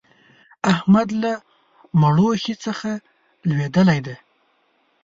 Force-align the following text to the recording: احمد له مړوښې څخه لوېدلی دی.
احمد 0.71 1.07
له 1.23 1.31
مړوښې 2.01 2.55
څخه 2.65 2.91
لوېدلی 3.47 3.99
دی. 4.05 4.15